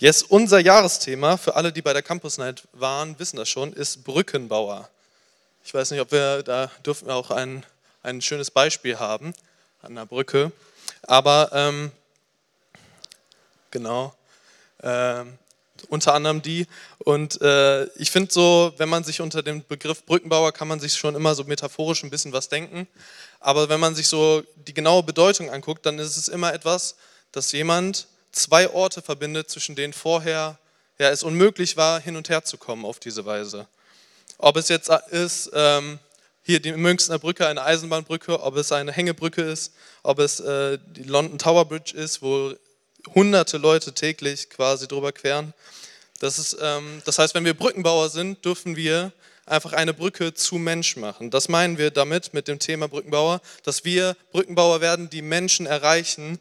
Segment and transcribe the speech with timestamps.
[0.00, 4.02] Yes, unser Jahresthema, für alle, die bei der Campus Night waren, wissen das schon, ist
[4.02, 4.88] Brückenbauer.
[5.62, 7.66] Ich weiß nicht, ob wir, da dürfen wir auch ein,
[8.02, 9.34] ein schönes Beispiel haben
[9.82, 10.52] an der Brücke.
[11.02, 11.92] Aber ähm,
[13.70, 14.14] genau,
[14.82, 15.36] ähm,
[15.90, 16.66] unter anderem die.
[17.00, 20.94] Und äh, ich finde so, wenn man sich unter dem Begriff Brückenbauer, kann man sich
[20.94, 22.88] schon immer so metaphorisch ein bisschen was denken.
[23.38, 26.96] Aber wenn man sich so die genaue Bedeutung anguckt, dann ist es immer etwas,
[27.32, 30.58] dass jemand zwei Orte verbindet, zwischen denen vorher
[30.98, 33.66] ja, es unmöglich war, hin und her zu kommen auf diese Weise.
[34.38, 35.98] Ob es jetzt ist, ähm,
[36.42, 41.04] hier die Münchner Brücke, eine Eisenbahnbrücke, ob es eine Hängebrücke ist, ob es äh, die
[41.04, 42.54] London Tower Bridge ist, wo
[43.14, 45.54] hunderte Leute täglich quasi drüber queren.
[46.18, 49.12] Das, ist, ähm, das heißt, wenn wir Brückenbauer sind, dürfen wir
[49.46, 51.30] einfach eine Brücke zu Mensch machen.
[51.30, 56.38] Das meinen wir damit, mit dem Thema Brückenbauer, dass wir Brückenbauer werden, die Menschen erreichen,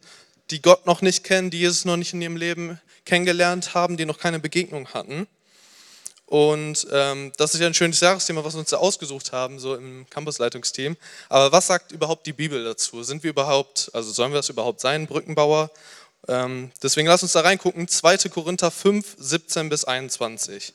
[0.52, 4.06] die Gott noch nicht kennen, die Jesus noch nicht in ihrem Leben kennengelernt haben, die
[4.06, 5.28] noch keine Begegnung hatten.
[6.30, 9.74] Und ähm, das ist ja ein schönes Jahresthema, was wir uns da ausgesucht haben, so
[9.74, 10.96] im Campusleitungsteam.
[11.28, 13.02] Aber was sagt überhaupt die Bibel dazu?
[13.02, 15.72] Sind wir überhaupt, also sollen wir das überhaupt sein, Brückenbauer?
[16.28, 17.88] Ähm, deswegen lass uns da reingucken.
[17.88, 18.30] 2.
[18.30, 20.74] Korinther 5, 17 bis 21.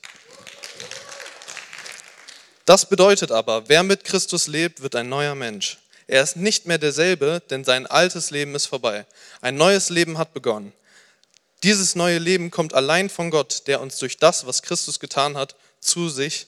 [2.64, 5.78] Das bedeutet aber, wer mit Christus lebt, wird ein neuer Mensch.
[6.06, 9.06] Er ist nicht mehr derselbe, denn sein altes Leben ist vorbei.
[9.40, 10.72] Ein neues Leben hat begonnen.
[11.62, 15.56] Dieses neue Leben kommt allein von Gott, der uns durch das, was Christus getan hat,
[15.80, 16.46] zu sich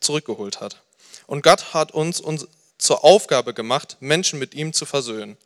[0.00, 0.82] zurückgeholt hat.
[1.26, 2.46] Und Gott hat uns, uns
[2.78, 5.36] zur Aufgabe gemacht, Menschen mit ihm zu versöhnen.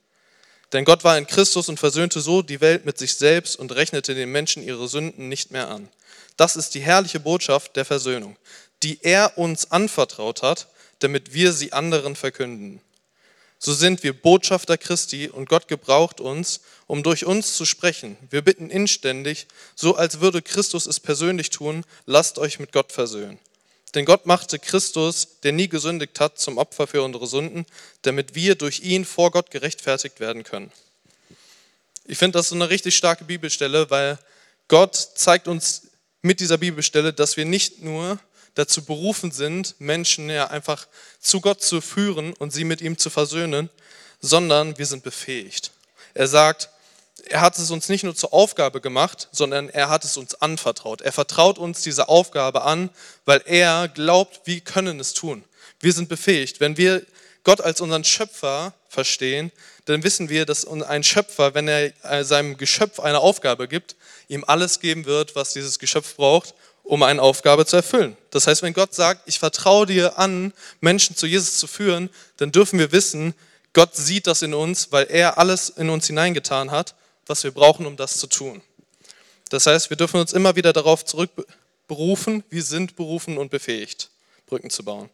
[0.72, 4.14] Denn Gott war in Christus und versöhnte so die Welt mit sich selbst und rechnete
[4.14, 5.88] den Menschen ihre Sünden nicht mehr an.
[6.36, 8.36] Das ist die herrliche Botschaft der Versöhnung,
[8.84, 10.68] die er uns anvertraut hat,
[11.00, 12.80] damit wir sie anderen verkünden
[13.62, 18.16] so sind wir Botschafter Christi und Gott gebraucht uns, um durch uns zu sprechen.
[18.30, 23.38] Wir bitten inständig, so als würde Christus es persönlich tun, lasst euch mit Gott versöhnen.
[23.94, 27.66] Denn Gott machte Christus, der nie gesündigt hat, zum Opfer für unsere Sünden,
[28.02, 30.72] damit wir durch ihn vor Gott gerechtfertigt werden können.
[32.06, 34.18] Ich finde das so eine richtig starke Bibelstelle, weil
[34.68, 35.82] Gott zeigt uns
[36.22, 38.18] mit dieser Bibelstelle, dass wir nicht nur
[38.54, 40.86] dazu berufen sind, Menschen ja einfach
[41.20, 43.70] zu Gott zu führen und sie mit ihm zu versöhnen,
[44.20, 45.72] sondern wir sind befähigt.
[46.14, 46.70] Er sagt,
[47.28, 51.00] er hat es uns nicht nur zur Aufgabe gemacht, sondern er hat es uns anvertraut.
[51.00, 52.90] Er vertraut uns diese Aufgabe an,
[53.24, 55.44] weil er glaubt, wir können es tun.
[55.80, 56.60] Wir sind befähigt.
[56.60, 57.04] Wenn wir
[57.44, 59.52] Gott als unseren Schöpfer verstehen,
[59.86, 63.96] dann wissen wir, dass ein Schöpfer, wenn er seinem Geschöpf eine Aufgabe gibt,
[64.28, 68.16] ihm alles geben wird, was dieses Geschöpf braucht, um eine Aufgabe zu erfüllen.
[68.30, 72.52] Das heißt, wenn Gott sagt, ich vertraue dir an, Menschen zu Jesus zu führen, dann
[72.52, 73.34] dürfen wir wissen,
[73.72, 76.94] Gott sieht das in uns, weil er alles in uns hineingetan hat,
[77.26, 78.62] was wir brauchen, um das zu tun.
[79.50, 84.10] Das heißt, wir dürfen uns immer wieder darauf zurückberufen, wir sind berufen und befähigt,
[84.46, 85.08] Brücken zu bauen.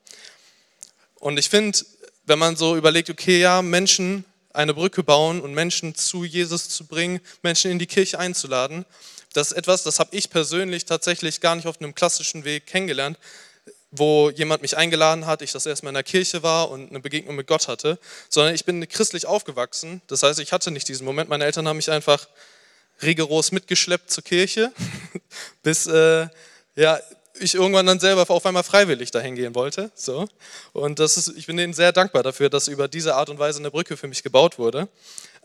[1.16, 1.78] Und ich finde,
[2.24, 6.86] wenn man so überlegt, okay, ja, Menschen eine Brücke bauen und Menschen zu Jesus zu
[6.86, 8.86] bringen, Menschen in die Kirche einzuladen,
[9.36, 13.18] das ist etwas, das habe ich persönlich tatsächlich gar nicht auf einem klassischen Weg kennengelernt,
[13.90, 17.36] wo jemand mich eingeladen hat, ich das erstmal in der Kirche war und eine Begegnung
[17.36, 17.98] mit Gott hatte,
[18.28, 20.00] sondern ich bin christlich aufgewachsen.
[20.06, 21.28] Das heißt, ich hatte nicht diesen Moment.
[21.28, 22.28] Meine Eltern haben mich einfach
[23.02, 24.72] rigoros mitgeschleppt zur Kirche,
[25.62, 26.28] bis äh,
[26.74, 26.98] ja,
[27.38, 29.90] ich irgendwann dann selber auf einmal freiwillig dahin gehen wollte.
[29.94, 30.26] So.
[30.72, 33.58] Und das ist, ich bin denen sehr dankbar dafür, dass über diese Art und Weise
[33.58, 34.88] eine Brücke für mich gebaut wurde.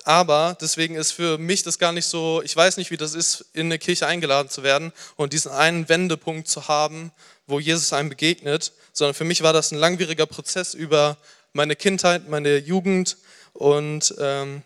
[0.04, 3.46] Aber deswegen ist für mich das gar nicht so, ich weiß nicht, wie das ist,
[3.54, 7.12] in eine Kirche eingeladen zu werden und diesen einen Wendepunkt zu haben,
[7.48, 11.18] wo Jesus einem begegnet, sondern für mich war das ein langwieriger Prozess über
[11.54, 13.18] meine Kindheit, meine Jugend
[13.54, 14.64] und ähm,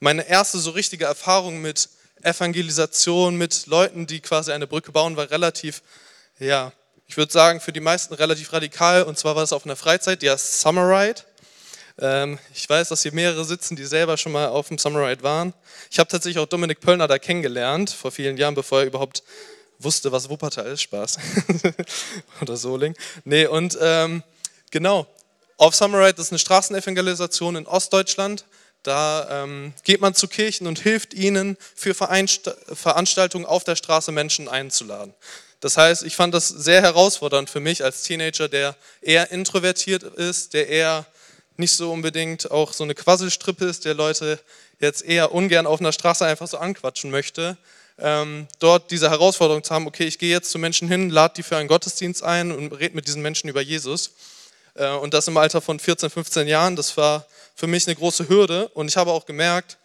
[0.00, 1.88] meine erste so richtige Erfahrung mit
[2.22, 5.82] Evangelisation, mit Leuten, die quasi eine Brücke bauen, war relativ,
[6.38, 6.72] ja,
[7.06, 9.04] ich würde sagen, für die meisten relativ radikal.
[9.04, 11.22] Und zwar war das auf einer Freizeit, die heißt Summer Ride.
[11.98, 15.22] Ähm, ich weiß, dass hier mehrere sitzen, die selber schon mal auf dem Summer Ride
[15.22, 15.54] waren.
[15.90, 19.22] Ich habe tatsächlich auch Dominik Pöllner da kennengelernt, vor vielen Jahren, bevor er überhaupt
[19.78, 20.82] wusste, was Wuppertal ist.
[20.82, 21.18] Spaß.
[22.42, 22.94] Oder Soling.
[23.24, 24.22] Nee, und ähm,
[24.70, 25.06] genau,
[25.56, 28.44] auf Summer Ride ist eine Straßenevangelisation in Ostdeutschland.
[28.82, 34.48] Da ähm, geht man zu Kirchen und hilft ihnen, für Veranstaltungen auf der Straße Menschen
[34.48, 35.14] einzuladen.
[35.60, 40.52] Das heißt, ich fand das sehr herausfordernd für mich als Teenager, der eher introvertiert ist,
[40.54, 41.06] der eher
[41.58, 44.38] nicht so unbedingt auch so eine Quasselstrippe ist, der Leute
[44.80, 47.56] jetzt eher ungern auf einer Straße einfach so anquatschen möchte,
[47.98, 51.42] ähm, dort diese Herausforderung zu haben, okay, ich gehe jetzt zu Menschen hin, lade die
[51.42, 54.12] für einen Gottesdienst ein und rede mit diesen Menschen über Jesus.
[54.74, 58.28] Äh, und das im Alter von 14, 15 Jahren, das war für mich eine große
[58.28, 58.68] Hürde.
[58.68, 59.78] Und ich habe auch gemerkt,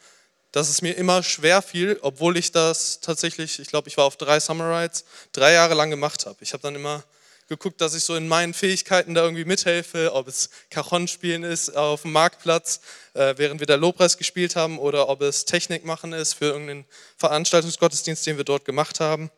[0.51, 4.17] dass es mir immer schwer fiel, obwohl ich das tatsächlich, ich glaube, ich war auf
[4.17, 6.37] drei Summer Rides, drei Jahre lang gemacht habe.
[6.41, 7.03] Ich habe dann immer
[7.51, 11.75] geguckt, dass ich so in meinen Fähigkeiten da irgendwie mithelfe, ob es Cajon spielen ist
[11.75, 12.79] auf dem Marktplatz,
[13.13, 16.85] äh, während wir da Lobpreis gespielt haben, oder ob es Technik machen ist für irgendeinen
[17.17, 19.29] Veranstaltungsgottesdienst, den wir dort gemacht haben.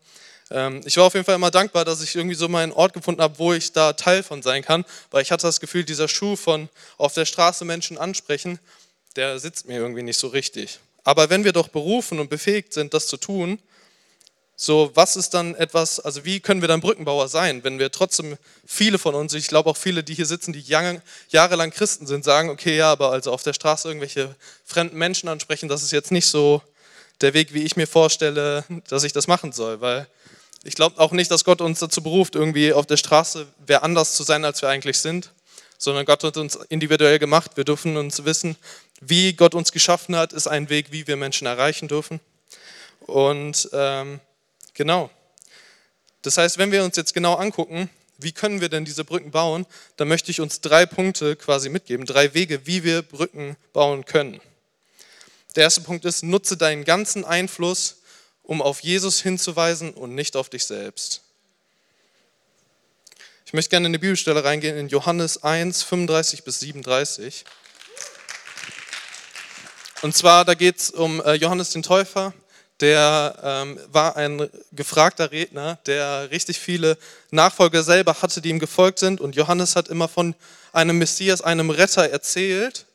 [0.51, 3.21] Ähm, ich war auf jeden Fall immer dankbar, dass ich irgendwie so meinen Ort gefunden
[3.21, 6.35] habe, wo ich da Teil von sein kann, weil ich hatte das Gefühl, dieser Schuh
[6.35, 8.59] von auf der Straße Menschen ansprechen,
[9.15, 10.79] der sitzt mir irgendwie nicht so richtig.
[11.03, 13.59] Aber wenn wir doch berufen und befähigt sind, das zu tun,
[14.55, 18.37] so, was ist dann etwas, also wie können wir dann Brückenbauer sein, wenn wir trotzdem
[18.65, 22.49] viele von uns, ich glaube auch viele, die hier sitzen, die jahrelang Christen sind, sagen,
[22.49, 26.27] okay, ja, aber also auf der Straße irgendwelche fremden Menschen ansprechen, das ist jetzt nicht
[26.27, 26.61] so
[27.21, 30.07] der Weg, wie ich mir vorstelle, dass ich das machen soll, weil
[30.63, 34.13] ich glaube auch nicht, dass Gott uns dazu beruft, irgendwie auf der Straße wer anders
[34.13, 35.31] zu sein, als wir eigentlich sind,
[35.77, 37.51] sondern Gott hat uns individuell gemacht.
[37.55, 38.55] Wir dürfen uns wissen,
[39.01, 42.21] wie Gott uns geschaffen hat, ist ein Weg, wie wir Menschen erreichen dürfen.
[43.01, 44.21] Und ähm,
[44.73, 45.09] Genau.
[46.21, 49.65] Das heißt, wenn wir uns jetzt genau angucken, wie können wir denn diese Brücken bauen,
[49.97, 54.39] dann möchte ich uns drei Punkte quasi mitgeben, drei Wege, wie wir Brücken bauen können.
[55.55, 57.97] Der erste Punkt ist, nutze deinen ganzen Einfluss,
[58.41, 61.21] um auf Jesus hinzuweisen und nicht auf dich selbst.
[63.45, 67.45] Ich möchte gerne in die Bibelstelle reingehen, in Johannes 1, 35 bis 37.
[70.01, 72.33] Und zwar, da geht es um äh, Johannes den Täufer,
[72.79, 76.97] der ähm, war ein gefragter Redner, der richtig viele
[77.31, 79.21] Nachfolger selber hatte, die ihm gefolgt sind.
[79.21, 80.35] Und Johannes hat immer von
[80.71, 82.85] einem Messias, einem Retter erzählt.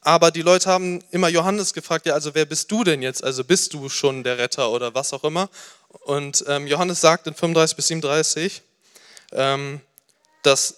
[0.00, 3.22] Aber die Leute haben immer Johannes gefragt, ja, also wer bist du denn jetzt?
[3.22, 5.48] Also bist du schon der Retter oder was auch immer?
[5.88, 8.62] Und ähm, Johannes sagt in 35 bis 37,
[9.32, 9.80] ähm,
[10.42, 10.76] dass,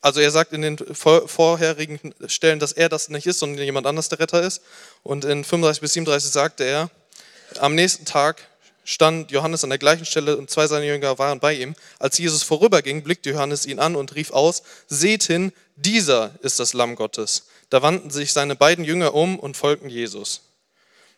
[0.00, 3.86] also er sagt in den vor, vorherigen Stellen, dass er das nicht ist, sondern jemand
[3.86, 4.60] anders der Retter ist.
[5.02, 6.90] Und in 35 bis 37 sagte er,
[7.60, 8.48] am nächsten Tag
[8.84, 11.74] stand Johannes an der gleichen Stelle und zwei seiner Jünger waren bei ihm.
[11.98, 16.72] Als Jesus vorüberging, blickte Johannes ihn an und rief aus, seht hin, dieser ist das
[16.72, 17.46] Lamm Gottes.
[17.70, 20.42] Da wandten sich seine beiden Jünger um und folgten Jesus.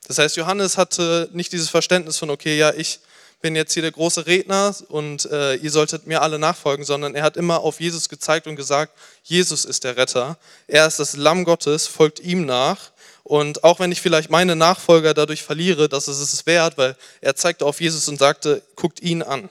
[0.06, 3.00] Das heißt, Johannes hatte nicht dieses Verständnis von, okay, ja, ich
[3.40, 7.22] bin jetzt hier der große Redner und äh, ihr solltet mir alle nachfolgen, sondern er
[7.22, 8.92] hat immer auf Jesus gezeigt und gesagt,
[9.22, 12.93] Jesus ist der Retter, er ist das Lamm Gottes, folgt ihm nach
[13.24, 17.34] und auch wenn ich vielleicht meine Nachfolger dadurch verliere, das ist es wert, weil er
[17.34, 19.48] zeigte auf Jesus und sagte, guckt ihn an.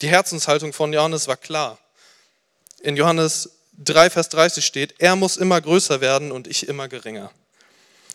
[0.00, 1.78] Die Herzenshaltung von Johannes war klar.
[2.80, 7.32] In Johannes 3, Vers 30 steht, er muss immer größer werden und ich immer geringer.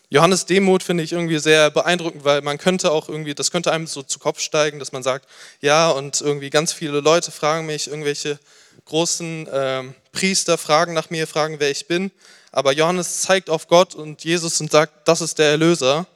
[0.08, 3.86] Johannes Demut finde ich irgendwie sehr beeindruckend, weil man könnte auch irgendwie, das könnte einem
[3.86, 5.28] so zu Kopf steigen, dass man sagt,
[5.60, 8.38] ja, und irgendwie ganz viele Leute fragen mich, irgendwelche
[8.86, 9.82] großen äh,
[10.12, 12.10] Priester fragen nach mir, fragen, wer ich bin.
[12.54, 16.06] Aber Johannes zeigt auf Gott und Jesus und sagt, das ist der Erlöser.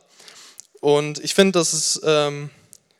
[0.79, 2.51] Und ich finde, das ist ähm,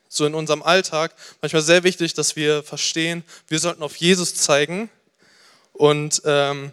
[0.09, 4.91] so in unserem Alltag manchmal sehr wichtig, dass wir verstehen, wir sollten auf Jesus zeigen.
[5.73, 6.73] Und ähm,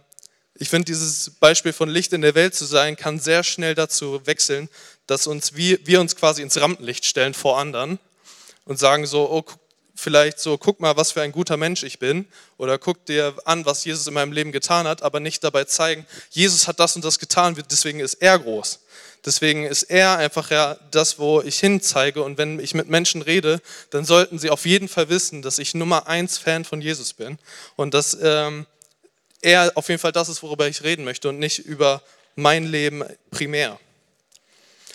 [0.56, 4.25] ich finde, dieses Beispiel von Licht in der Welt zu sein, kann sehr schnell dazu
[4.25, 4.67] wechseln,
[5.06, 8.00] dass uns wir, wir uns quasi ins Rampenlicht stellen vor anderen
[8.63, 9.59] und sagen so, oh, guck
[9.95, 12.25] vielleicht so, guck mal, was für ein guter Mensch ich bin
[12.57, 16.06] oder guck dir an, was Jesus in meinem Leben getan hat, aber nicht dabei zeigen,
[16.30, 18.80] Jesus hat das und das getan, deswegen ist er groß.
[19.25, 22.21] Deswegen ist er einfach ja das, wo ich hinzeige.
[22.21, 23.59] Und wenn ich mit Menschen rede,
[23.89, 27.39] dann sollten sie auf jeden Fall wissen, dass ich Nummer eins Fan von Jesus bin
[27.75, 28.67] und dass ähm,
[29.41, 32.03] er auf jeden Fall das ist, worüber ich reden möchte und nicht über
[32.36, 33.79] mein Leben primär.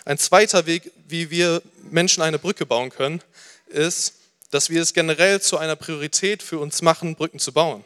[0.05, 1.61] Ein zweiter Weg, wie wir
[1.91, 3.23] Menschen eine Brücke bauen können,
[3.67, 4.15] ist,
[4.51, 7.85] dass wir es generell zu einer Priorität für uns machen, Brücken zu bauen.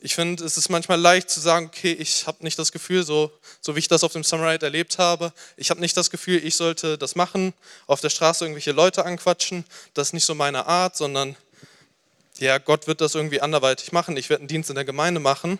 [0.00, 3.32] Ich finde, es ist manchmal leicht zu sagen, okay, ich habe nicht das Gefühl, so,
[3.60, 6.54] so wie ich das auf dem Summerite erlebt habe, ich habe nicht das Gefühl, ich
[6.54, 7.54] sollte das machen,
[7.86, 11.34] auf der Straße irgendwelche Leute anquatschen, das ist nicht so meine Art, sondern
[12.38, 15.58] ja, Gott wird das irgendwie anderweitig machen, ich werde einen Dienst in der Gemeinde machen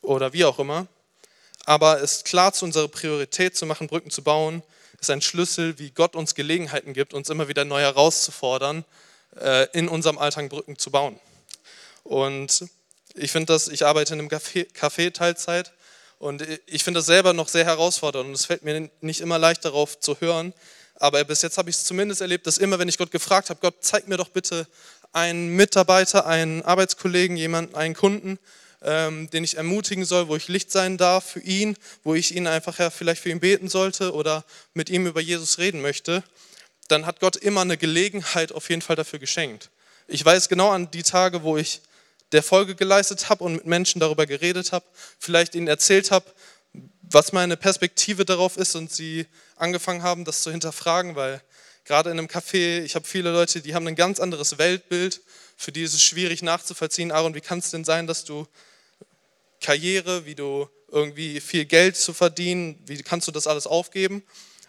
[0.00, 0.86] oder wie auch immer.
[1.64, 4.62] Aber es klar zu unserer Priorität zu machen, Brücken zu bauen,
[5.00, 8.84] ist ein Schlüssel, wie Gott uns Gelegenheiten gibt, uns immer wieder neu herauszufordern,
[9.72, 11.18] in unserem Alltag Brücken zu bauen.
[12.04, 12.66] Und
[13.14, 15.72] ich finde das, ich arbeite in einem Café, Café Teilzeit
[16.18, 19.64] und ich finde das selber noch sehr herausfordernd und es fällt mir nicht immer leicht
[19.64, 20.52] darauf zu hören,
[20.96, 23.58] aber bis jetzt habe ich es zumindest erlebt, dass immer, wenn ich Gott gefragt habe,
[23.60, 24.66] Gott, zeig mir doch bitte
[25.12, 28.38] einen Mitarbeiter, einen Arbeitskollegen, jemanden, einen Kunden,
[28.82, 32.46] ähm, den ich ermutigen soll, wo ich Licht sein darf für ihn, wo ich ihn
[32.46, 36.22] einfach ja vielleicht für ihn beten sollte oder mit ihm über Jesus reden möchte,
[36.88, 39.70] dann hat Gott immer eine Gelegenheit auf jeden Fall dafür geschenkt.
[40.08, 41.80] Ich weiß genau an die Tage, wo ich
[42.32, 44.84] der Folge geleistet habe und mit Menschen darüber geredet habe,
[45.18, 46.26] vielleicht ihnen erzählt habe,
[47.02, 51.42] was meine Perspektive darauf ist und sie angefangen haben, das zu hinterfragen, weil
[51.84, 55.20] gerade in einem Café, ich habe viele Leute, die haben ein ganz anderes Weltbild,
[55.56, 58.46] für die ist es schwierig nachzuvollziehen, Aaron, wie kann es denn sein, dass du
[59.60, 64.22] Karriere, wie du irgendwie viel Geld zu verdienen, wie kannst du das alles aufgeben?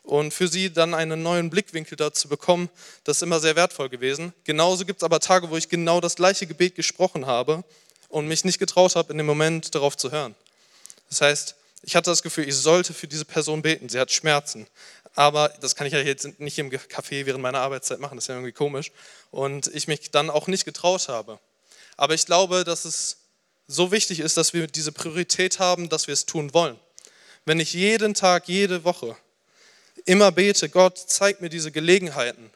[0.04, 2.70] Und für sie dann einen neuen Blickwinkel dazu bekommen,
[3.06, 4.34] das ist immer sehr wertvoll gewesen.
[4.44, 7.64] Genauso gibt es aber Tage, wo ich genau das gleiche Gebet gesprochen habe
[8.10, 10.36] und mich nicht getraut habe, in dem Moment darauf zu hören.
[11.10, 13.90] Das heißt, ich hatte das Gefühl, ich sollte für diese Person beten.
[13.90, 14.68] Sie hat Schmerzen.
[15.16, 18.30] Aber das kann ich ja jetzt nicht im Café während meiner Arbeitszeit machen, das ist
[18.30, 18.92] ja irgendwie komisch.
[19.32, 21.40] Und ich mich dann auch nicht getraut habe.
[21.98, 23.18] Aber ich glaube, dass es
[23.68, 26.80] so wichtig ist, dass wir diese Priorität haben, dass wir es tun wollen.
[27.46, 29.16] Wenn ich jeden Tag, jede Woche
[30.06, 32.50] immer bete, Gott, zeig mir diese Gelegenheiten,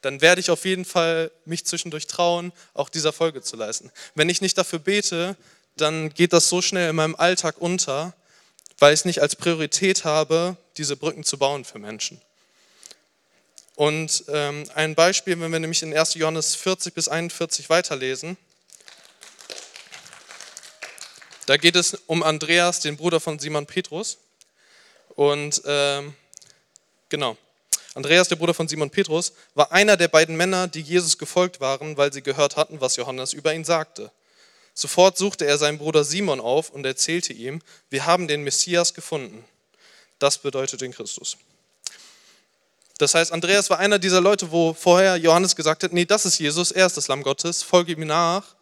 [0.00, 3.90] dann werde ich auf jeden Fall mich zwischendurch trauen, auch dieser Folge zu leisten.
[4.14, 5.36] Wenn ich nicht dafür bete,
[5.76, 8.14] dann geht das so schnell in meinem Alltag unter,
[8.78, 12.20] weil ich es nicht als Priorität habe, diese Brücken zu bauen für Menschen.
[13.76, 16.14] Und ähm, ein Beispiel, wenn wir nämlich in 1.
[16.14, 18.36] Johannes 40 bis 41 weiterlesen,
[21.46, 24.18] da geht es um Andreas, den Bruder von Simon Petrus.
[25.14, 26.14] Und ähm,
[27.08, 27.36] genau,
[27.94, 31.96] Andreas, der Bruder von Simon Petrus, war einer der beiden Männer, die Jesus gefolgt waren,
[31.96, 34.10] weil sie gehört hatten, was Johannes über ihn sagte.
[34.74, 39.44] Sofort suchte er seinen Bruder Simon auf und erzählte ihm, wir haben den Messias gefunden.
[40.18, 41.36] Das bedeutet den Christus.
[42.98, 46.38] Das heißt, Andreas war einer dieser Leute, wo vorher Johannes gesagt hat, nee, das ist
[46.38, 48.56] Jesus, er ist das Lamm Gottes, folge ihm nach.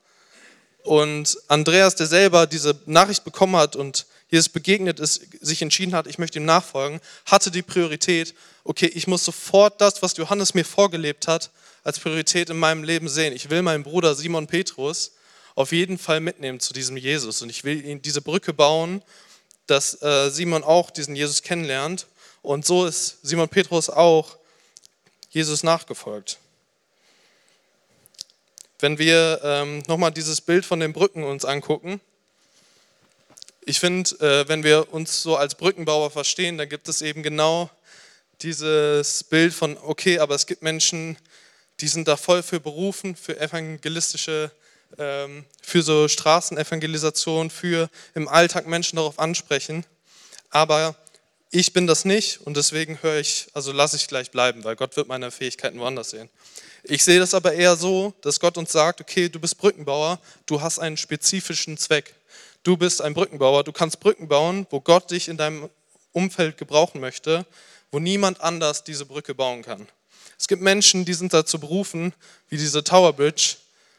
[0.84, 6.06] Und Andreas, der selber diese Nachricht bekommen hat und Jesus begegnet ist, sich entschieden hat,
[6.06, 8.34] ich möchte ihm nachfolgen, hatte die Priorität,
[8.64, 11.50] okay, ich muss sofort das, was Johannes mir vorgelebt hat,
[11.84, 13.34] als Priorität in meinem Leben sehen.
[13.34, 15.12] Ich will meinen Bruder Simon Petrus
[15.54, 19.02] auf jeden Fall mitnehmen zu diesem Jesus und ich will ihn diese Brücke bauen,
[19.66, 22.06] dass äh, Simon auch diesen Jesus kennenlernt
[22.40, 24.38] und so ist Simon Petrus auch
[25.28, 26.38] Jesus nachgefolgt.
[28.78, 32.00] Wenn wir ähm, nochmal dieses Bild von den Brücken uns angucken,
[33.64, 37.71] ich finde, äh, wenn wir uns so als Brückenbauer verstehen, dann gibt es eben genau
[38.40, 41.16] dieses Bild von, okay, aber es gibt Menschen,
[41.81, 44.50] die sind da voll für berufen, für evangelistische,
[44.99, 49.85] ähm, für so Straßenevangelisation, für im Alltag Menschen darauf ansprechen.
[50.50, 50.97] Aber
[51.54, 54.97] ich bin das nicht und deswegen höre ich, also lasse ich gleich bleiben, weil Gott
[54.97, 56.30] wird meine Fähigkeiten woanders sehen.
[56.82, 60.62] Ich sehe das aber eher so, dass Gott uns sagt, okay, du bist Brückenbauer, du
[60.62, 62.14] hast einen spezifischen Zweck.
[62.62, 65.68] Du bist ein Brückenbauer, du kannst Brücken bauen, wo Gott dich in deinem
[66.12, 67.44] Umfeld gebrauchen möchte,
[67.90, 69.87] wo niemand anders diese Brücke bauen kann.
[70.38, 72.14] Es gibt Menschen, die sind dazu berufen,
[72.49, 73.56] wie diese Tower Bridge,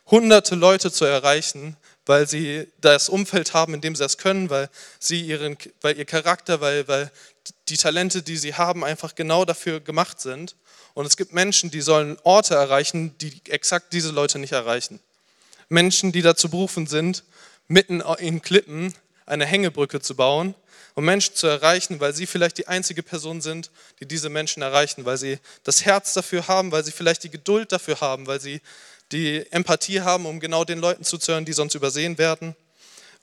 [0.07, 4.69] hunderte Leute zu erreichen, weil sie das Umfeld haben, in dem sie das können, weil
[4.99, 7.11] sie ihren, weil ihr Charakter, weil, weil
[7.69, 10.55] die Talente, die sie haben, einfach genau dafür gemacht sind.
[10.93, 14.99] Und es gibt Menschen, die sollen Orte erreichen, die exakt diese Leute nicht erreichen.
[15.69, 17.23] Menschen, die dazu berufen sind,
[17.67, 18.93] mitten in Klippen
[19.25, 20.53] eine Hängebrücke zu bauen,
[20.95, 25.05] um Menschen zu erreichen, weil sie vielleicht die einzige Person sind, die diese Menschen erreichen,
[25.05, 28.61] weil sie das Herz dafür haben, weil sie vielleicht die Geduld dafür haben, weil sie
[29.11, 32.55] die Empathie haben, um genau den Leuten zuzuhören, die sonst übersehen werden.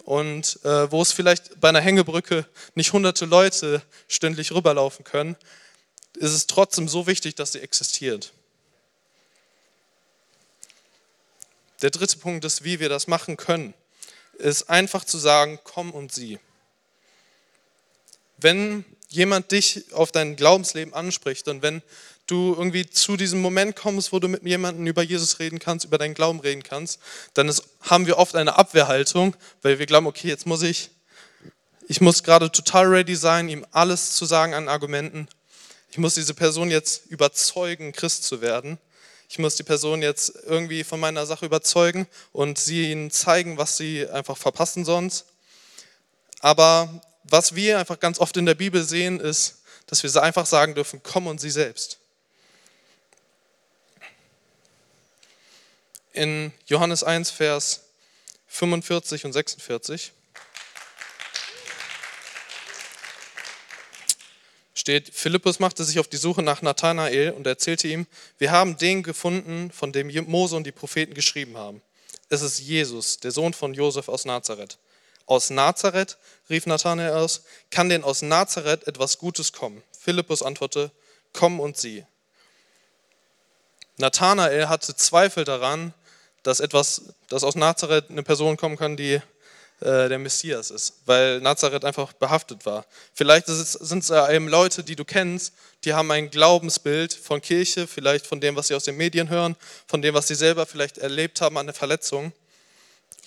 [0.04, 5.37] Und äh, wo es vielleicht bei einer Hängebrücke nicht hunderte Leute stündlich rüberlaufen können,
[6.14, 8.33] ist es trotzdem so wichtig, dass sie existiert.
[11.83, 13.75] Der dritte Punkt ist, wie wir das machen können,
[14.35, 16.38] ist einfach zu sagen, komm und sieh.
[18.38, 21.83] Wenn jemand dich auf dein Glaubensleben anspricht und wenn
[22.31, 25.99] du irgendwie zu diesem Moment kommst, wo du mit jemandem über Jesus reden kannst, über
[25.99, 27.01] deinen Glauben reden kannst,
[27.35, 30.91] dann ist, haben wir oft eine Abwehrhaltung, weil wir glauben, okay, jetzt muss ich,
[31.89, 35.29] ich muss gerade total ready sein, ihm alles zu sagen an Argumenten
[35.91, 38.79] ich muss diese Person jetzt überzeugen, Christ zu werden.
[39.29, 43.77] Ich muss die Person jetzt irgendwie von meiner Sache überzeugen und sie ihnen zeigen, was
[43.77, 45.27] sie einfach verpassen sonst.
[46.41, 50.75] Aber was wir einfach ganz oft in der Bibel sehen, ist, dass wir einfach sagen
[50.75, 51.99] dürfen, komm und sie selbst.
[56.12, 57.83] In Johannes 1, Vers
[58.49, 60.12] 45 und 46
[64.75, 68.07] steht, Philippus machte sich auf die Suche nach Nathanael und erzählte ihm,
[68.38, 71.81] wir haben den gefunden, von dem Mose und die Propheten geschrieben haben.
[72.29, 74.79] Es ist Jesus, der Sohn von Josef aus Nazareth.
[75.26, 76.17] Aus Nazareth,
[76.49, 79.81] rief Nathanael aus, kann denn aus Nazareth etwas Gutes kommen?
[79.97, 80.90] Philippus antwortete,
[81.33, 82.05] komm und sieh.
[83.97, 85.95] Nathanael hatte Zweifel daran,
[86.43, 89.21] dass etwas, dass aus Nazareth eine Person kommen kann, die
[89.81, 92.85] äh, der Messias ist, weil Nazareth einfach behaftet war.
[93.15, 95.55] Vielleicht sind es eben Leute, die du kennst,
[95.85, 99.57] die haben ein Glaubensbild von Kirche, vielleicht von dem, was sie aus den Medien hören,
[99.87, 102.33] von dem, was sie selber vielleicht erlebt haben an der Verletzung.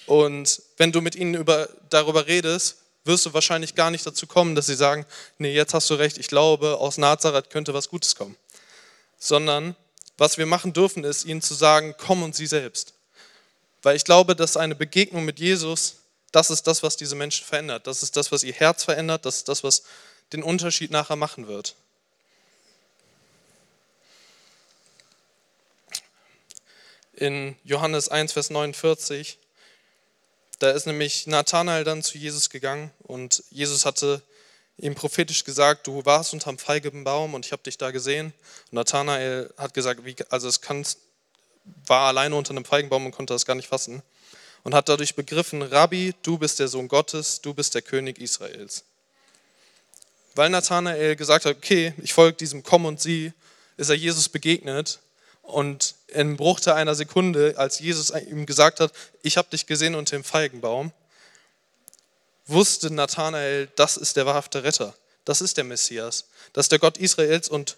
[0.06, 4.54] Und wenn du mit ihnen über, darüber redest, wirst du wahrscheinlich gar nicht dazu kommen,
[4.54, 5.06] dass sie sagen,
[5.38, 8.38] nee, jetzt hast du recht, ich glaube, aus Nazareth könnte was Gutes kommen.
[9.18, 9.76] Sondern
[10.18, 12.94] was wir machen dürfen, ist ihnen zu sagen, komm und sie selbst.
[13.84, 15.98] Weil ich glaube, dass eine Begegnung mit Jesus
[16.34, 17.86] das ist das, was diese Menschen verändert.
[17.86, 19.24] Das ist das, was ihr Herz verändert.
[19.26, 19.84] Das ist das, was
[20.34, 21.76] den Unterschied nachher machen wird.
[27.14, 29.38] In Johannes 1, Vers 49,
[30.58, 34.24] da ist nämlich Nathanael dann zu Jesus gegangen und Jesus hatte
[34.78, 38.34] ihm prophetisch gesagt, du warst unterm Feigenbaum und ich habe dich da gesehen.
[38.72, 40.84] Und Nathanael hat gesagt, wie, also es kann,
[41.86, 44.02] war alleine unter einem Feigenbaum und konnte das gar nicht fassen
[44.64, 48.84] und hat dadurch begriffen, Rabbi, du bist der Sohn Gottes, du bist der König Israels.
[50.36, 53.34] Weil Nathanael gesagt hat, okay, ich folge diesem Komm und Sie,
[53.78, 55.00] ist er Jesus begegnet
[55.42, 60.16] und in Bruchte einer Sekunde, als Jesus ihm gesagt hat, ich habe dich gesehen unter
[60.16, 60.92] dem Feigenbaum,
[62.48, 66.98] wusste Nathanael, das ist der wahrhafte Retter, das ist der Messias, das ist der Gott
[66.98, 67.78] Israels und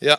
[0.00, 0.18] ja,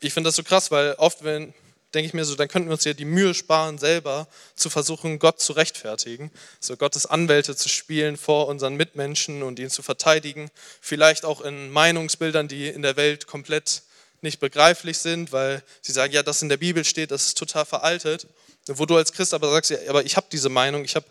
[0.00, 1.52] ich finde das so krass, weil oft, wenn
[1.94, 5.18] denke ich mir so, dann könnten wir uns ja die Mühe sparen, selber zu versuchen,
[5.18, 6.30] Gott zu rechtfertigen,
[6.60, 11.70] so Gottes Anwälte zu spielen vor unseren Mitmenschen und ihn zu verteidigen, vielleicht auch in
[11.70, 13.82] Meinungsbildern, die in der Welt komplett
[14.22, 17.64] nicht begreiflich sind, weil sie sagen, ja, das in der Bibel steht, das ist total
[17.64, 18.26] veraltet,
[18.66, 21.06] wo du als Christ aber sagst, ja, aber ich habe diese Meinung, ich habe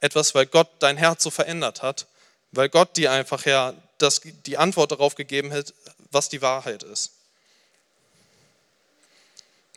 [0.00, 2.06] etwas, weil Gott dein Herz so verändert hat,
[2.52, 5.74] weil Gott dir einfach ja das, die Antwort darauf gegeben hat,
[6.10, 7.12] was die Wahrheit ist.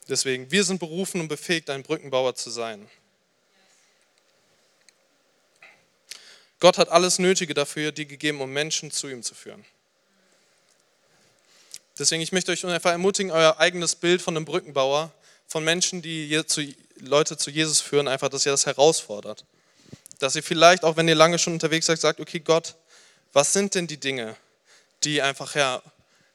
[0.10, 2.89] Deswegen, wir sind berufen und befähigt, ein Brückenbauer zu sein.
[6.60, 9.65] Gott hat alles Nötige dafür, die gegeben, um Menschen zu ihm zu führen.
[12.00, 15.12] Deswegen, ich möchte euch einfach ermutigen, euer eigenes Bild von einem Brückenbauer,
[15.48, 16.41] von Menschen, die
[17.00, 19.45] Leute zu Jesus führen, einfach, dass ihr das herausfordert.
[20.19, 22.75] Dass ihr vielleicht, auch wenn ihr lange schon unterwegs seid, sagt, okay, Gott,
[23.34, 24.36] was sind denn die Dinge,
[25.04, 25.82] die einfach, ja,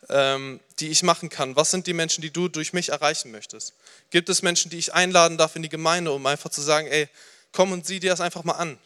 [0.08, 1.56] ähm, die ich machen kann?
[1.56, 3.74] Was sind die Menschen, die du durch mich erreichen möchtest?
[4.10, 7.08] Gibt es Menschen, die ich einladen darf in die Gemeinde, um einfach zu sagen, ey,
[7.52, 8.78] komm und sieh dir das einfach mal an.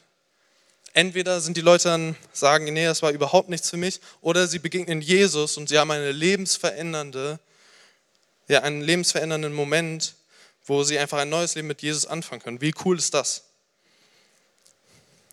[0.94, 4.58] Entweder sind die Leute dann sagen, nee, das war überhaupt nichts für mich, oder sie
[4.58, 7.38] begegnen Jesus und sie haben eine lebensverändernde,
[8.48, 10.14] ja, einen lebensverändernden Moment,
[10.66, 12.60] wo sie einfach ein neues Leben mit Jesus anfangen können.
[12.60, 13.44] Wie cool ist das?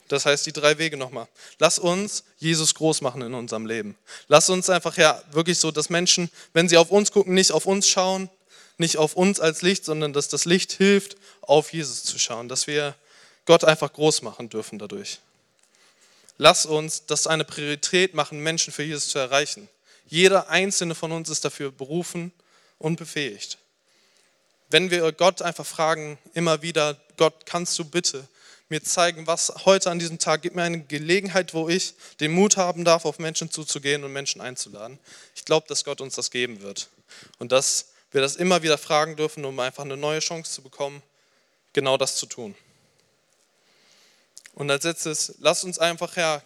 [0.09, 1.27] Das heißt, die drei Wege nochmal.
[1.59, 3.95] Lass uns Jesus groß machen in unserem Leben.
[4.27, 7.65] Lass uns einfach ja wirklich so, dass Menschen, wenn sie auf uns gucken, nicht auf
[7.65, 8.29] uns schauen,
[8.77, 12.65] nicht auf uns als Licht, sondern dass das Licht hilft, auf Jesus zu schauen, dass
[12.65, 12.95] wir
[13.45, 15.19] Gott einfach groß machen dürfen dadurch.
[16.37, 19.69] Lass uns das eine Priorität machen, Menschen für Jesus zu erreichen.
[20.07, 22.31] Jeder einzelne von uns ist dafür berufen
[22.79, 23.59] und befähigt.
[24.71, 28.27] Wenn wir Gott einfach fragen, immer wieder, Gott, kannst du bitte
[28.69, 32.57] mir zeigen, was heute an diesem Tag, gibt mir eine Gelegenheit, wo ich den Mut
[32.57, 34.99] haben darf, auf Menschen zuzugehen und Menschen einzuladen.
[35.35, 36.89] Ich glaube, dass Gott uns das geben wird.
[37.39, 41.01] Und dass wir das immer wieder fragen dürfen, um einfach eine neue Chance zu bekommen,
[41.73, 42.55] genau das zu tun.
[44.53, 46.43] Und als letztes, lasst uns einfach, Herr,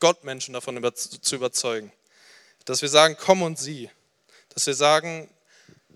[0.00, 1.92] Gott Menschen davon zu überzeugen.
[2.64, 3.90] Dass wir sagen, komm und sieh.
[4.50, 5.30] Dass wir sagen,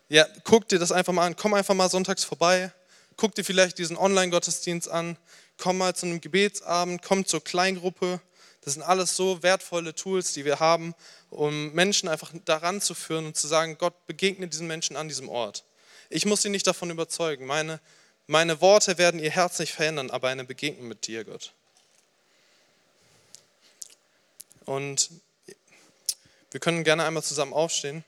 [0.09, 2.73] ja, guck dir das einfach mal an, komm einfach mal sonntags vorbei,
[3.19, 5.19] guck dir vielleicht diesen Online-Gottesdienst an,
[5.59, 8.21] komm mal zu einem Gebetsabend, komm zur Kleingruppe.
[8.63, 10.95] Das sind alles so wertvolle Tools, die wir haben,
[11.29, 15.29] um Menschen einfach daran zu führen und zu sagen, Gott begegne diesen Menschen an diesem
[15.29, 15.65] Ort.
[16.09, 17.45] Ich muss sie nicht davon überzeugen.
[17.45, 17.81] Meine,
[18.27, 21.53] meine Worte werden ihr Herz nicht verändern, aber eine Begegnung mit dir, Gott.
[24.65, 25.11] Und
[26.51, 28.05] wir können gerne einmal zusammen aufstehen.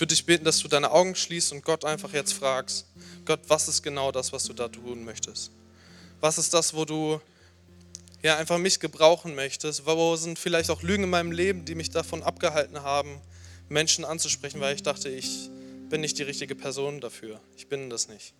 [0.00, 2.86] Ich würde dich bitten, dass du deine Augen schließt und Gott einfach jetzt fragst,
[3.26, 5.50] Gott, was ist genau das, was du da tun möchtest?
[6.20, 7.20] Was ist das, wo du
[8.22, 9.84] ja einfach mich gebrauchen möchtest?
[9.84, 13.20] Wo sind vielleicht auch Lügen in meinem Leben, die mich davon abgehalten haben,
[13.68, 15.50] Menschen anzusprechen, weil ich dachte, ich
[15.90, 17.38] bin nicht die richtige Person dafür.
[17.58, 18.32] Ich bin das nicht.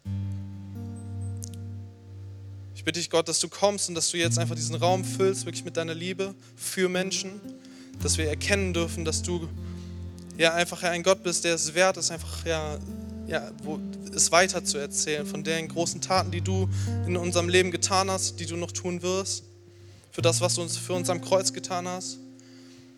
[2.75, 5.45] Ich bitte dich, Gott, dass du kommst und dass du jetzt einfach diesen Raum füllst,
[5.45, 7.39] wirklich mit deiner Liebe für Menschen,
[8.03, 9.47] dass wir erkennen dürfen, dass du
[10.41, 12.79] ja, einfach ein Gott bist, der es wert ist, einfach ja,
[13.27, 13.79] ja, wo,
[14.17, 16.67] es weiter zu erzählen von den großen Taten, die du
[17.07, 19.45] in unserem Leben getan hast, die du noch tun wirst,
[20.11, 22.21] für das, was du uns für uns am Kreuz getan hast.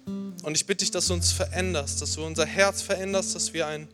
[0.06, 3.66] Und ich bitte dich, dass du uns veränderst, dass du unser Herz veränderst, dass wir
[3.66, 3.88] ein,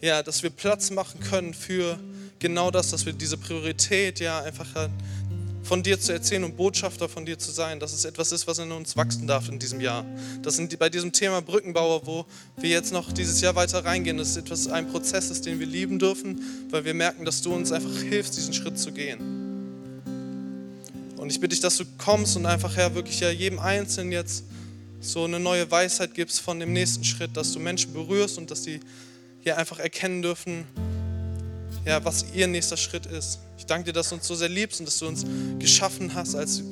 [0.00, 1.98] ja, dass wir Platz machen können für
[2.38, 4.88] genau das, dass wir diese Priorität ja einfach
[5.66, 8.58] von dir zu erzählen und Botschafter von dir zu sein, dass es etwas ist, was
[8.60, 10.04] in uns wachsen darf in diesem Jahr.
[10.42, 12.24] Das sind bei diesem Thema Brückenbauer, wo
[12.56, 15.98] wir jetzt noch dieses Jahr weiter reingehen, dass etwas ein Prozess ist, den wir lieben
[15.98, 19.18] dürfen, weil wir merken, dass du uns einfach hilfst, diesen Schritt zu gehen.
[21.16, 24.44] Und ich bitte dich, dass du kommst und einfach ja wirklich ja jedem Einzelnen jetzt
[25.00, 28.62] so eine neue Weisheit gibst von dem nächsten Schritt, dass du Menschen berührst und dass
[28.62, 28.78] sie
[29.40, 30.64] hier einfach erkennen dürfen,
[31.84, 33.40] ja, was ihr nächster Schritt ist.
[33.66, 35.26] Ich danke dir, dass du uns so sehr liebst und dass du uns
[35.58, 36.62] geschaffen hast als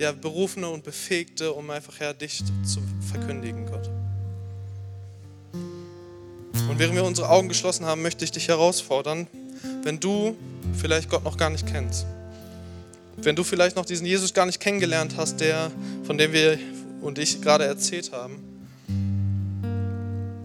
[0.00, 3.88] ja, Berufene und Befähigte, um einfach ja, dich zu verkündigen, Gott.
[5.52, 9.28] Und während wir unsere Augen geschlossen haben, möchte ich dich herausfordern,
[9.84, 10.36] wenn du
[10.76, 12.04] vielleicht Gott noch gar nicht kennst,
[13.18, 15.70] wenn du vielleicht noch diesen Jesus gar nicht kennengelernt hast, der,
[16.02, 16.58] von dem wir
[17.00, 18.42] und ich gerade erzählt haben,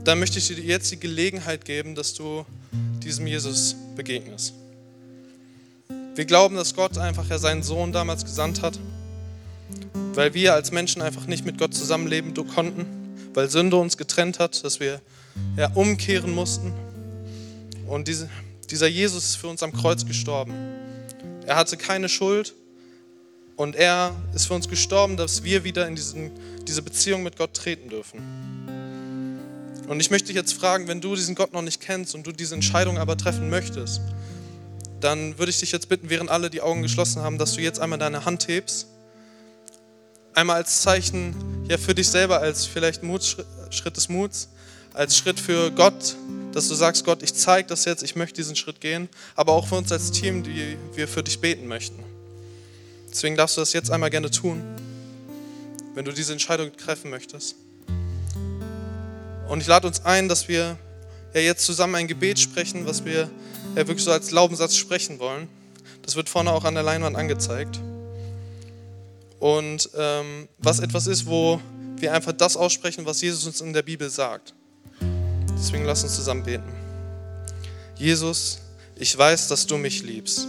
[0.04, 2.46] dann möchte ich dir jetzt die Gelegenheit geben, dass du
[3.02, 4.54] diesem Jesus begegnest.
[6.16, 8.80] Wir glauben, dass Gott einfach ja seinen Sohn damals gesandt hat,
[10.14, 12.86] weil wir als Menschen einfach nicht mit Gott zusammenleben konnten,
[13.34, 15.02] weil Sünde uns getrennt hat, dass wir
[15.58, 16.72] ja, umkehren mussten.
[17.86, 18.30] Und diese,
[18.70, 20.54] dieser Jesus ist für uns am Kreuz gestorben.
[21.46, 22.54] Er hatte keine Schuld
[23.58, 26.32] und er ist für uns gestorben, dass wir wieder in diesen,
[26.66, 28.22] diese Beziehung mit Gott treten dürfen.
[29.90, 32.32] Und ich möchte dich jetzt fragen, wenn du diesen Gott noch nicht kennst und du
[32.32, 34.00] diese Entscheidung aber treffen möchtest,
[35.06, 37.80] dann würde ich dich jetzt bitten, während alle die Augen geschlossen haben, dass du jetzt
[37.80, 38.88] einmal deine Hand hebst.
[40.34, 41.36] Einmal als Zeichen
[41.70, 43.02] ja, für dich selber, als vielleicht
[43.70, 44.50] Schritt des Muts,
[44.94, 46.16] als Schritt für Gott,
[46.54, 49.68] dass du sagst, Gott, ich zeige das jetzt, ich möchte diesen Schritt gehen, aber auch
[49.68, 52.04] für uns als Team, die wir für dich beten möchten.
[53.12, 54.64] Deswegen darfst du das jetzt einmal gerne tun,
[55.94, 57.56] wenn du diese Entscheidung treffen möchtest.
[59.48, 60.78] Und ich lade uns ein, dass wir
[61.36, 63.30] ja jetzt zusammen ein Gebet sprechen, was wir
[63.76, 65.48] ja wirklich so als Glaubenssatz sprechen wollen.
[66.02, 67.80] Das wird vorne auch an der Leinwand angezeigt.
[69.40, 71.60] Und ähm, was etwas ist, wo
[71.98, 74.54] wir einfach das aussprechen, was Jesus uns in der Bibel sagt.
[75.58, 76.72] Deswegen lass uns zusammen beten.
[77.98, 78.60] Jesus,
[78.98, 80.48] ich weiß, dass du mich liebst.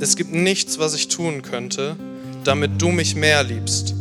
[0.00, 1.96] Es gibt nichts, was ich tun könnte,
[2.44, 3.94] damit du mich mehr liebst.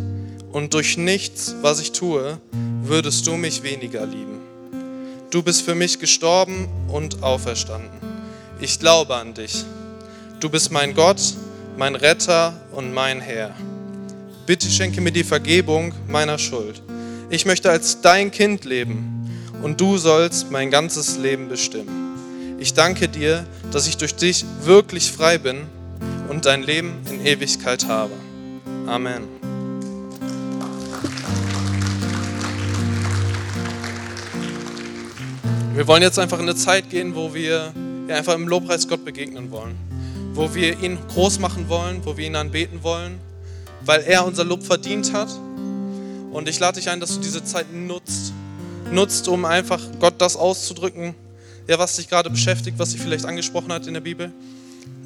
[0.51, 2.39] Und durch nichts, was ich tue,
[2.83, 4.39] würdest du mich weniger lieben.
[5.29, 8.04] Du bist für mich gestorben und auferstanden.
[8.61, 9.65] Ich glaube an dich.
[10.39, 11.19] Du bist mein Gott,
[11.77, 13.53] mein Retter und mein Herr.
[14.45, 16.81] Bitte schenke mir die Vergebung meiner Schuld.
[17.29, 19.29] Ich möchte als dein Kind leben
[19.61, 22.57] und du sollst mein ganzes Leben bestimmen.
[22.57, 25.63] Ich danke dir, dass ich durch dich wirklich frei bin
[26.29, 28.13] und dein Leben in Ewigkeit habe.
[28.87, 29.23] Amen.
[35.73, 37.73] Wir wollen jetzt einfach in eine Zeit gehen, wo wir
[38.07, 39.75] ja, einfach im Lobpreis Gott begegnen wollen.
[40.33, 43.19] Wo wir ihn groß machen wollen, wo wir ihn anbeten wollen,
[43.85, 45.29] weil er unser Lob verdient hat.
[46.31, 48.33] Und ich lade dich ein, dass du diese Zeit nutzt.
[48.91, 51.15] Nutzt, um einfach Gott das auszudrücken,
[51.67, 54.31] ja, was dich gerade beschäftigt, was dich vielleicht angesprochen hat in der Bibel,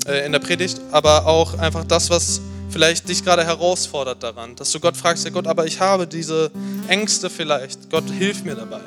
[0.06, 4.72] äh, in der Predigt, aber auch einfach das, was vielleicht dich gerade herausfordert daran, dass
[4.72, 6.52] du Gott fragst, ja Gott, aber ich habe diese
[6.88, 8.82] Ängste vielleicht, Gott hilf mir dabei.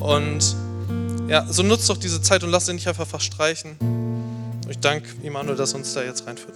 [0.00, 0.56] Und
[1.28, 3.76] ja, so nutzt doch diese Zeit und lass sie nicht einfach verstreichen.
[4.68, 6.54] Ich danke Immanuel, dass uns da jetzt reinführt.